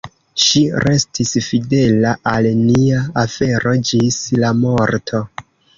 [0.43, 5.27] Ŝi restis fidela al nia afero ĝis la morto.